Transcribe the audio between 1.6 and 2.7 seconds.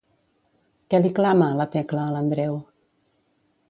la Tecla a l'Andreu?